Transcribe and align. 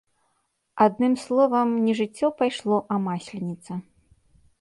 Адным 0.85 1.13
словам, 1.25 1.67
не 1.87 1.93
жыццё 1.99 2.27
пайшло, 2.39 2.77
а 2.95 2.99
масленіца. 3.05 3.73